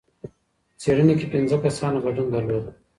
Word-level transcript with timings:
څېړنې 0.81 1.13
کې 1.19 1.27
پنځه 1.33 1.55
کسانو 1.65 2.03
ګډون 2.05 2.27
درلود. 2.31 2.65